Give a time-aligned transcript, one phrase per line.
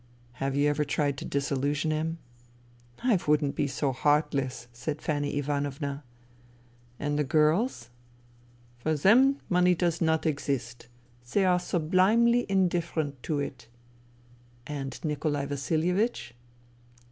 [0.41, 2.17] "Have you ever tried to disillusion him?""
[3.03, 6.03] I wouldn't be so heartless," said Fanny Ivanovna."
[6.99, 7.91] And the girls?""
[8.79, 10.87] For them money does not exist.
[11.33, 13.67] They are sublimely indifferent to it."
[14.65, 16.33] THE THREE SISTERS 43" And Nikolai Vasilievich